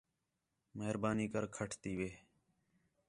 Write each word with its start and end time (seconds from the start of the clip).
مہربانی 0.77 1.25
کر 1.33 1.43
کھٹ 1.55 1.69
تی 1.81 1.91
وِہ 1.97 2.09